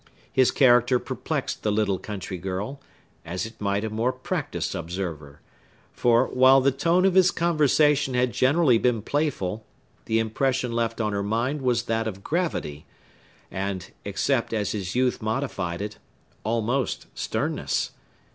[0.33, 2.81] His character perplexed the little country girl,
[3.23, 5.41] as it might a more practised observer;
[5.93, 9.63] for, while the tone of his conversation had generally been playful,
[10.05, 12.87] the impression left on her mind was that of gravity,
[13.51, 15.99] and, except as his youth modified it,
[16.43, 17.91] almost sternness.